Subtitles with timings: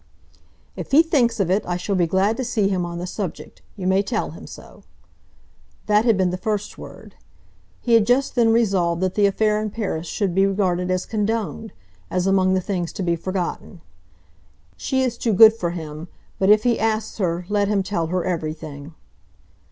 [0.75, 3.61] "If he thinks of it I shall be glad to see him on the subject.
[3.75, 4.81] You may tell him so."
[5.85, 7.13] That had been the first word.
[7.81, 11.71] He had just then resolved that the affair in Paris should be regarded as condoned,
[12.09, 13.79] as among the things to be forgotten.
[14.75, 16.07] "She is too good for him;
[16.39, 18.95] but if he asks her let him tell her everything."